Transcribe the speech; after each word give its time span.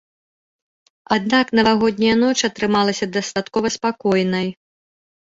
Аднак 1.15 1.51
навагодняя 1.59 2.15
ноч 2.23 2.37
атрымалася 2.49 3.05
дастаткова 3.19 3.67
спакойнай. 3.77 4.47